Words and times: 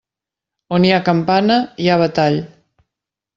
On 0.77 0.87
hi 0.87 0.93
ha 0.95 1.01
campana, 1.09 1.59
hi 1.85 1.91
ha 1.93 1.99
batall. 2.05 2.39